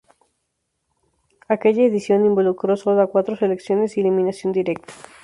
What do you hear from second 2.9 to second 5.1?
a cuatro selecciones y eliminación directa.